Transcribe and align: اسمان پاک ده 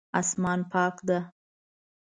اسمان 0.19 0.59
پاک 0.71 0.95
ده 1.07 1.17